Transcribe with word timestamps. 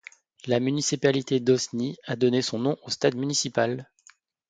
La 0.47 0.59
municipalité 0.59 1.39
d'Osny 1.39 1.95
a 2.07 2.15
donné 2.15 2.41
son 2.41 2.57
nom 2.57 2.75
au 2.81 2.89
stade 2.89 3.13
municipal. 3.15 3.87